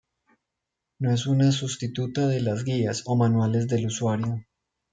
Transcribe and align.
No 0.97 1.11
es 1.11 1.27
una 1.27 1.51
sustituta 1.51 2.25
de 2.25 2.41
las 2.41 2.63
guías 2.63 3.03
o 3.05 3.15
manuales 3.15 3.67
del 3.67 3.85
usuario. 3.85 4.43